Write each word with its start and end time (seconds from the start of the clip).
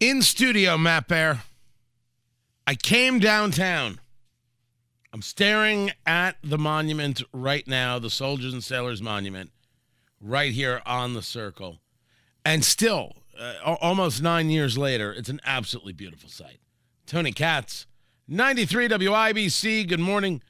In 0.00 0.22
studio, 0.22 0.78
Matt 0.78 1.08
Bear. 1.08 1.42
I 2.68 2.76
came 2.76 3.18
downtown. 3.18 3.98
I'm 5.12 5.22
staring 5.22 5.90
at 6.06 6.36
the 6.40 6.58
monument 6.58 7.22
right 7.32 7.66
now, 7.66 7.98
the 7.98 8.10
Soldiers 8.10 8.52
and 8.52 8.62
Sailors 8.62 9.02
Monument, 9.02 9.50
right 10.20 10.52
here 10.52 10.82
on 10.86 11.14
the 11.14 11.22
circle. 11.22 11.80
And 12.44 12.64
still, 12.64 13.16
uh, 13.36 13.76
almost 13.80 14.22
nine 14.22 14.50
years 14.50 14.78
later, 14.78 15.12
it's 15.12 15.30
an 15.30 15.40
absolutely 15.44 15.94
beautiful 15.94 16.28
sight. 16.28 16.60
Tony 17.04 17.32
Katz, 17.32 17.86
93 18.28 18.88
WIBC. 18.88 19.88
Good 19.88 19.98
morning. 19.98 20.42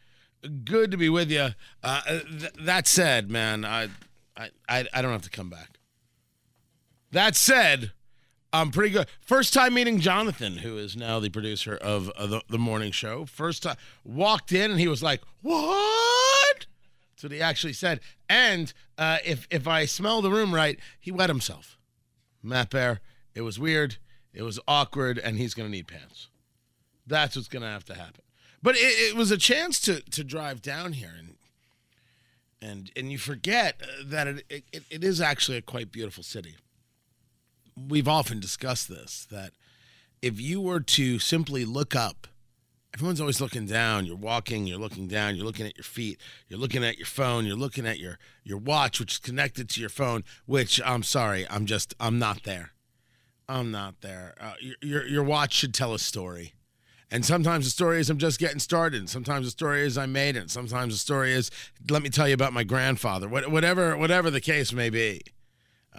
Good 0.64 0.90
to 0.90 0.98
be 0.98 1.08
with 1.08 1.30
you. 1.30 1.50
Uh, 1.82 2.02
th- 2.04 2.52
that 2.60 2.86
said, 2.86 3.30
man, 3.30 3.64
I, 3.64 3.88
I, 4.36 4.50
I 4.68 5.00
don't 5.00 5.12
have 5.12 5.22
to 5.22 5.30
come 5.30 5.48
back. 5.48 5.78
That 7.12 7.34
said, 7.34 7.92
I'm 8.52 8.70
pretty 8.70 8.90
good. 8.90 9.08
First 9.20 9.52
time 9.52 9.74
meeting 9.74 10.00
Jonathan, 10.00 10.58
who 10.58 10.78
is 10.78 10.96
now 10.96 11.20
the 11.20 11.28
producer 11.28 11.76
of 11.76 12.10
uh, 12.10 12.26
the, 12.26 12.42
the 12.48 12.58
morning 12.58 12.92
show. 12.92 13.26
First 13.26 13.64
time 13.64 13.76
walked 14.04 14.52
in 14.52 14.70
and 14.70 14.80
he 14.80 14.88
was 14.88 15.02
like, 15.02 15.20
"What?" 15.42 16.66
That's 17.10 17.24
what 17.24 17.32
he 17.32 17.42
actually 17.42 17.74
said. 17.74 18.00
And 18.28 18.72
uh, 18.96 19.18
if 19.24 19.46
if 19.50 19.68
I 19.68 19.84
smell 19.84 20.22
the 20.22 20.30
room 20.30 20.54
right, 20.54 20.78
he 20.98 21.10
wet 21.10 21.28
himself. 21.28 21.76
Matt 22.42 22.70
Bear, 22.70 23.00
it 23.34 23.42
was 23.42 23.58
weird, 23.58 23.96
it 24.32 24.42
was 24.42 24.58
awkward, 24.66 25.18
and 25.18 25.36
he's 25.36 25.52
going 25.52 25.66
to 25.66 25.70
need 25.70 25.88
pants. 25.88 26.28
That's 27.06 27.36
what's 27.36 27.48
going 27.48 27.62
to 27.62 27.68
have 27.68 27.84
to 27.86 27.94
happen. 27.94 28.22
But 28.62 28.76
it, 28.76 29.10
it, 29.10 29.16
was 29.16 29.30
a 29.30 29.36
chance 29.36 29.78
to 29.80 30.00
to 30.00 30.24
drive 30.24 30.62
down 30.62 30.94
here 30.94 31.12
and 31.18 31.34
and 32.62 32.90
and 32.96 33.12
you 33.12 33.18
forget 33.18 33.82
that 34.04 34.26
it, 34.26 34.44
it, 34.48 34.64
it 34.90 35.04
is 35.04 35.20
actually 35.20 35.58
a 35.58 35.62
quite 35.62 35.92
beautiful 35.92 36.22
city. 36.22 36.56
We've 37.88 38.08
often 38.08 38.40
discussed 38.40 38.88
this 38.88 39.26
that 39.30 39.52
if 40.22 40.40
you 40.40 40.60
were 40.60 40.80
to 40.80 41.18
simply 41.18 41.64
look 41.64 41.94
up 41.94 42.26
everyone's 42.94 43.20
always 43.20 43.40
looking 43.40 43.66
down 43.66 44.06
you're 44.06 44.16
walking 44.16 44.66
you're 44.66 44.78
looking 44.78 45.06
down 45.06 45.36
you're 45.36 45.44
looking 45.44 45.66
at 45.66 45.76
your 45.76 45.84
feet 45.84 46.18
you're 46.48 46.58
looking 46.58 46.82
at 46.82 46.96
your 46.96 47.06
phone 47.06 47.44
you're 47.44 47.54
looking 47.54 47.86
at 47.86 47.98
your 47.98 48.18
your 48.42 48.58
watch 48.58 48.98
which 48.98 49.12
is 49.12 49.18
connected 49.18 49.68
to 49.68 49.80
your 49.80 49.90
phone 49.90 50.24
which 50.46 50.80
i'm 50.84 51.02
sorry 51.02 51.46
i'm 51.50 51.66
just 51.66 51.94
i'm 52.00 52.18
not 52.18 52.42
there. 52.44 52.72
I'm 53.48 53.70
not 53.70 54.02
there. 54.02 54.34
Uh, 54.38 54.52
your, 54.82 55.06
your, 55.06 55.24
watch 55.24 55.54
should 55.54 55.72
tell 55.72 55.94
a 55.94 55.98
story. 55.98 56.52
And 57.10 57.24
sometimes 57.24 57.64
the 57.64 57.70
story 57.70 57.98
is 57.98 58.10
i'm 58.10 58.18
just 58.18 58.38
getting 58.38 58.58
started. 58.58 59.00
And 59.00 59.08
sometimes 59.08 59.46
the 59.46 59.50
story 59.50 59.82
is 59.82 59.96
i 59.96 60.04
made 60.04 60.36
it. 60.36 60.50
Sometimes 60.50 60.92
the 60.92 60.98
story 60.98 61.32
is 61.32 61.50
let 61.88 62.02
me 62.02 62.10
tell 62.10 62.28
you 62.28 62.34
about 62.34 62.52
my 62.52 62.64
grandfather. 62.64 63.28
What, 63.28 63.50
whatever 63.50 63.96
whatever 63.96 64.30
the 64.30 64.40
case 64.40 64.72
may 64.72 64.90
be 64.90 65.22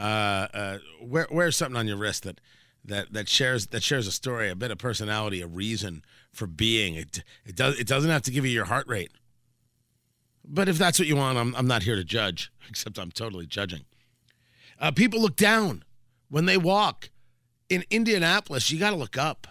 uh, 0.04 0.78
wear, 1.02 1.28
wear 1.30 1.52
something 1.52 1.78
on 1.78 1.88
your 1.88 1.98
wrist 1.98 2.24
that 2.24 2.40
that 2.86 3.12
that 3.14 3.28
shares 3.28 3.68
that 3.68 3.84
shares 3.84 4.08
a 4.08 4.12
story, 4.12 4.50
a 4.50 4.56
bit 4.56 4.72
of 4.72 4.78
personality, 4.78 5.42
a 5.42 5.48
reason 5.48 6.04
for 6.32 6.48
being. 6.48 6.96
It 6.96 7.24
it 7.46 7.56
does 7.56 7.80
it 7.80 7.88
doesn't 7.88 8.10
have 8.10 8.22
to 8.24 8.32
give 8.32 8.46
you 8.46 8.52
your 8.52 8.66
heart 8.66 8.88
rate. 8.88 9.12
But 10.44 10.70
if 10.70 10.78
that's 10.78 10.98
what 10.98 11.08
you 11.08 11.16
want, 11.16 11.38
I'm 11.38 11.56
I'm 11.56 11.68
not 11.68 11.84
here 11.84 11.96
to 11.96 12.04
judge, 12.04 12.52
except 12.70 12.98
I'm 12.98 13.12
totally 13.12 13.46
judging. 13.46 13.82
Uh, 14.80 14.92
people 14.92 15.22
look 15.22 15.36
down 15.36 15.84
when 16.30 16.46
they 16.46 16.58
walk. 16.58 17.10
In 17.68 17.84
Indianapolis, 17.92 18.72
you 18.72 18.80
got 18.80 18.90
to 18.90 18.96
look 18.96 19.16
up. 19.16 19.46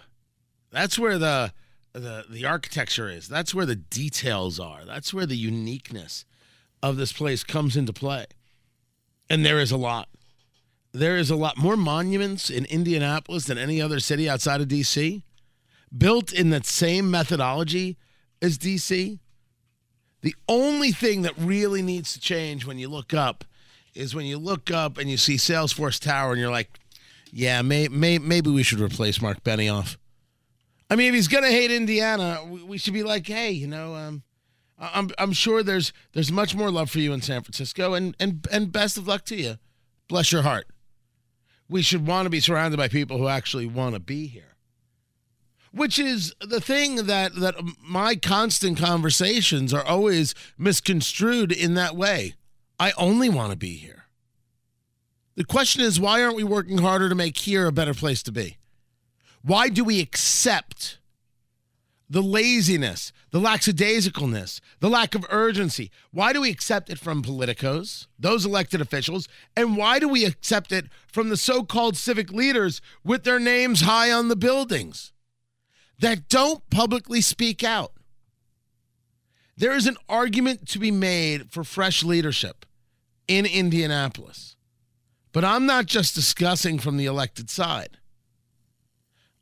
That's 0.71 0.99
where 0.99 1.17
the 1.17 1.53
the 1.93 2.25
the 2.29 2.45
architecture 2.45 3.09
is. 3.09 3.29
That's 3.29 3.53
where 3.53 3.65
the 3.65 3.77
details 3.77 4.59
are. 4.59 4.83
That's 4.83 5.13
where 5.13 5.25
the 5.25 5.37
uniqueness 5.37 6.25
of 6.83 6.97
this 6.97 7.13
place 7.13 7.43
comes 7.43 7.77
into 7.77 7.93
play. 7.93 8.25
And 9.29 9.45
there 9.45 9.59
is 9.59 9.71
a 9.71 9.77
lot 9.77 10.09
there 10.91 11.17
is 11.17 11.29
a 11.29 11.35
lot 11.35 11.57
more 11.57 11.77
monuments 11.77 12.49
in 12.49 12.65
Indianapolis 12.65 13.45
than 13.45 13.57
any 13.57 13.81
other 13.81 13.99
city 13.99 14.29
outside 14.29 14.61
of 14.61 14.67
DC, 14.67 15.21
built 15.95 16.33
in 16.33 16.49
that 16.49 16.65
same 16.65 17.11
methodology 17.11 17.97
as 18.41 18.57
DC. 18.57 19.19
The 20.21 20.35
only 20.47 20.91
thing 20.91 21.21
that 21.21 21.33
really 21.37 21.81
needs 21.81 22.13
to 22.13 22.19
change 22.19 22.65
when 22.65 22.79
you 22.79 22.89
look 22.89 23.13
up 23.13 23.45
is 23.93 24.15
when 24.15 24.25
you 24.25 24.37
look 24.37 24.71
up 24.71 24.97
and 24.97 25.09
you 25.09 25.17
see 25.17 25.35
Salesforce 25.35 25.99
Tower 25.99 26.31
and 26.31 26.41
you're 26.41 26.51
like, 26.51 26.79
yeah, 27.31 27.61
may, 27.61 27.87
may, 27.87 28.17
maybe 28.17 28.49
we 28.49 28.63
should 28.63 28.79
replace 28.79 29.21
Mark 29.21 29.43
Benioff. 29.43 29.97
I 30.89 30.95
mean, 30.95 31.09
if 31.09 31.13
he's 31.13 31.27
gonna 31.27 31.51
hate 31.51 31.69
Indiana, 31.69 32.43
we 32.43 32.79
should 32.79 32.95
be 32.95 33.03
like, 33.03 33.27
hey, 33.27 33.51
you 33.51 33.67
know, 33.67 33.93
um, 33.93 34.23
I'm 34.79 35.11
I'm 35.19 35.33
sure 35.33 35.61
there's 35.61 35.93
there's 36.13 36.31
much 36.31 36.55
more 36.55 36.71
love 36.71 36.89
for 36.89 36.97
you 36.97 37.13
in 37.13 37.21
San 37.21 37.43
Francisco, 37.43 37.93
and 37.93 38.15
and 38.19 38.47
and 38.51 38.71
best 38.71 38.97
of 38.97 39.07
luck 39.07 39.23
to 39.25 39.35
you. 39.35 39.57
Bless 40.07 40.31
your 40.31 40.41
heart 40.41 40.65
we 41.69 41.81
should 41.81 42.07
want 42.07 42.25
to 42.25 42.29
be 42.29 42.39
surrounded 42.39 42.77
by 42.77 42.87
people 42.87 43.17
who 43.17 43.27
actually 43.27 43.65
want 43.65 43.93
to 43.93 43.99
be 43.99 44.27
here. 44.27 44.55
Which 45.71 45.99
is 45.99 46.33
the 46.41 46.59
thing 46.59 47.05
that 47.05 47.35
that 47.35 47.55
my 47.81 48.15
constant 48.15 48.77
conversations 48.79 49.73
are 49.73 49.85
always 49.85 50.33
misconstrued 50.57 51.51
in 51.51 51.75
that 51.75 51.95
way. 51.95 52.33
I 52.79 52.91
only 52.97 53.29
want 53.29 53.51
to 53.51 53.57
be 53.57 53.75
here. 53.75 54.05
The 55.35 55.45
question 55.45 55.81
is 55.83 55.99
why 55.99 56.23
aren't 56.23 56.35
we 56.35 56.43
working 56.43 56.79
harder 56.79 57.07
to 57.07 57.15
make 57.15 57.37
here 57.37 57.67
a 57.67 57.71
better 57.71 57.93
place 57.93 58.23
to 58.23 58.31
be? 58.31 58.57
Why 59.41 59.69
do 59.69 59.83
we 59.83 60.01
accept 60.01 60.98
the 62.09 62.23
laziness, 62.23 63.13
the 63.29 63.39
lackadaisicalness, 63.39 64.59
the 64.79 64.89
lack 64.89 65.13
of 65.13 65.25
urgency. 65.29 65.91
Why 66.11 66.33
do 66.33 66.41
we 66.41 66.49
accept 66.49 66.89
it 66.89 66.97
from 66.97 67.21
politicos, 67.21 68.07
those 68.17 68.45
elected 68.45 68.81
officials, 68.81 69.27
and 69.55 69.77
why 69.77 69.99
do 69.99 70.07
we 70.07 70.25
accept 70.25 70.71
it 70.71 70.87
from 71.07 71.29
the 71.29 71.37
so 71.37 71.63
called 71.63 71.95
civic 71.95 72.31
leaders 72.31 72.81
with 73.03 73.23
their 73.23 73.39
names 73.39 73.81
high 73.81 74.11
on 74.11 74.27
the 74.27 74.35
buildings 74.35 75.13
that 75.99 76.29
don't 76.29 76.67
publicly 76.71 77.21
speak 77.21 77.63
out? 77.63 77.93
There 79.55 79.75
is 79.75 79.85
an 79.85 79.97
argument 80.07 80.67
to 80.69 80.79
be 80.79 80.89
made 80.89 81.51
for 81.51 81.63
fresh 81.63 82.01
leadership 82.01 82.65
in 83.27 83.45
Indianapolis. 83.45 84.55
But 85.31 85.45
I'm 85.45 85.65
not 85.67 85.85
just 85.85 86.15
discussing 86.15 86.79
from 86.79 86.97
the 86.97 87.05
elected 87.05 87.49
side. 87.49 87.97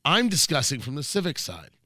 I'm 0.03 0.27
discussing 0.27 0.81
from 0.81 0.95
the 0.95 1.03
civic 1.03 1.39
side. 1.39 1.76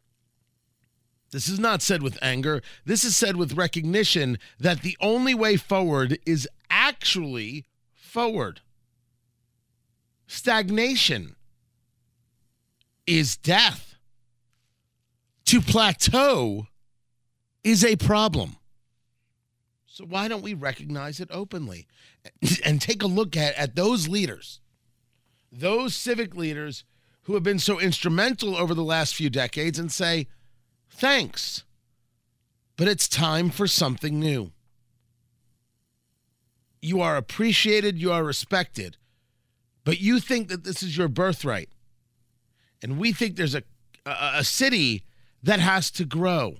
This 1.31 1.47
is 1.47 1.59
not 1.59 1.81
said 1.81 2.03
with 2.03 2.19
anger. 2.21 2.61
This 2.85 3.03
is 3.03 3.15
said 3.15 3.37
with 3.37 3.53
recognition 3.53 4.37
that 4.59 4.81
the 4.81 4.97
only 4.99 5.33
way 5.33 5.55
forward 5.55 6.19
is 6.25 6.47
actually 6.69 7.65
forward. 7.93 8.61
Stagnation 10.27 11.35
is 13.07 13.37
death. 13.37 13.95
To 15.45 15.61
plateau 15.61 16.67
is 17.63 17.83
a 17.83 17.95
problem. 17.95 18.57
So 19.85 20.05
why 20.05 20.27
don't 20.27 20.41
we 20.41 20.53
recognize 20.53 21.19
it 21.19 21.27
openly 21.31 21.87
and 22.65 22.81
take 22.81 23.03
a 23.03 23.07
look 23.07 23.35
at, 23.35 23.55
at 23.55 23.75
those 23.75 24.07
leaders, 24.07 24.59
those 25.51 25.95
civic 25.95 26.35
leaders 26.35 26.85
who 27.23 27.33
have 27.33 27.43
been 27.43 27.59
so 27.59 27.79
instrumental 27.79 28.55
over 28.55 28.73
the 28.73 28.83
last 28.83 29.15
few 29.15 29.29
decades 29.29 29.77
and 29.77 29.91
say, 29.91 30.27
Thanks. 31.01 31.63
But 32.77 32.87
it's 32.87 33.07
time 33.09 33.49
for 33.49 33.65
something 33.65 34.19
new. 34.19 34.51
You 36.79 37.01
are 37.01 37.17
appreciated, 37.17 37.97
you 37.97 38.11
are 38.11 38.23
respected, 38.23 38.97
but 39.83 39.99
you 39.99 40.19
think 40.19 40.47
that 40.49 40.63
this 40.63 40.83
is 40.83 40.95
your 40.95 41.07
birthright. 41.07 41.69
And 42.83 42.99
we 42.99 43.13
think 43.13 43.35
there's 43.35 43.55
a, 43.55 43.63
a, 44.05 44.33
a 44.35 44.43
city 44.43 45.03
that 45.41 45.59
has 45.59 45.89
to 45.89 46.05
grow. 46.05 46.57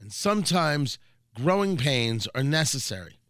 And 0.00 0.12
sometimes 0.12 0.98
growing 1.32 1.76
pains 1.76 2.26
are 2.34 2.42
necessary. 2.42 3.20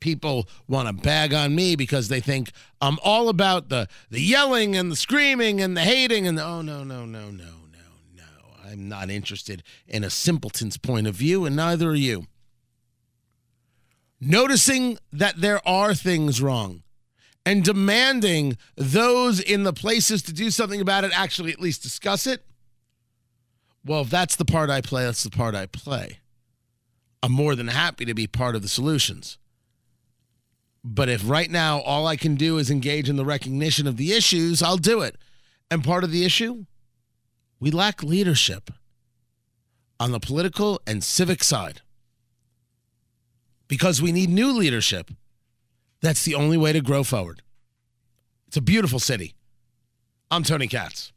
People 0.00 0.46
want 0.68 0.86
to 0.86 0.92
bag 0.92 1.32
on 1.32 1.54
me 1.54 1.76
because 1.76 2.08
they 2.08 2.20
think 2.20 2.52
I'm 2.82 2.98
all 3.02 3.30
about 3.30 3.70
the, 3.70 3.88
the 4.10 4.20
yelling 4.20 4.76
and 4.76 4.92
the 4.92 4.96
screaming 4.96 5.62
and 5.62 5.74
the 5.74 5.82
hating 5.82 6.26
and 6.26 6.36
the, 6.36 6.44
oh, 6.44 6.60
no, 6.60 6.84
no, 6.84 7.06
no, 7.06 7.30
no. 7.30 7.59
I'm 8.70 8.88
not 8.88 9.10
interested 9.10 9.64
in 9.88 10.04
a 10.04 10.10
simpleton's 10.10 10.76
point 10.76 11.08
of 11.08 11.14
view, 11.14 11.44
and 11.44 11.56
neither 11.56 11.90
are 11.90 11.94
you. 11.94 12.26
Noticing 14.20 14.98
that 15.12 15.40
there 15.40 15.66
are 15.66 15.92
things 15.92 16.40
wrong 16.40 16.82
and 17.44 17.64
demanding 17.64 18.56
those 18.76 19.40
in 19.40 19.64
the 19.64 19.72
places 19.72 20.22
to 20.22 20.32
do 20.32 20.50
something 20.50 20.80
about 20.80 21.04
it 21.04 21.10
actually 21.14 21.50
at 21.50 21.60
least 21.60 21.82
discuss 21.82 22.26
it, 22.26 22.44
well, 23.84 24.02
if 24.02 24.10
that's 24.10 24.36
the 24.36 24.44
part 24.44 24.70
I 24.70 24.82
play, 24.82 25.04
that's 25.04 25.24
the 25.24 25.30
part 25.30 25.54
I 25.54 25.66
play. 25.66 26.18
I'm 27.22 27.32
more 27.32 27.56
than 27.56 27.68
happy 27.68 28.04
to 28.04 28.14
be 28.14 28.26
part 28.26 28.54
of 28.54 28.62
the 28.62 28.68
solutions. 28.68 29.38
But 30.84 31.08
if 31.08 31.28
right 31.28 31.50
now 31.50 31.80
all 31.80 32.06
I 32.06 32.16
can 32.16 32.36
do 32.36 32.58
is 32.58 32.70
engage 32.70 33.08
in 33.08 33.16
the 33.16 33.24
recognition 33.24 33.86
of 33.86 33.96
the 33.96 34.12
issues, 34.12 34.62
I'll 34.62 34.76
do 34.76 35.00
it. 35.00 35.16
And 35.70 35.82
part 35.82 36.04
of 36.04 36.12
the 36.12 36.24
issue, 36.24 36.66
we 37.60 37.70
lack 37.70 38.02
leadership 38.02 38.70
on 40.00 40.12
the 40.12 40.18
political 40.18 40.80
and 40.86 41.04
civic 41.04 41.44
side. 41.44 41.82
Because 43.68 44.02
we 44.02 44.10
need 44.10 44.30
new 44.30 44.50
leadership. 44.50 45.10
That's 46.00 46.24
the 46.24 46.34
only 46.34 46.56
way 46.56 46.72
to 46.72 46.80
grow 46.80 47.04
forward. 47.04 47.42
It's 48.48 48.56
a 48.56 48.62
beautiful 48.62 48.98
city. 48.98 49.34
I'm 50.30 50.42
Tony 50.42 50.66
Katz. 50.66 51.12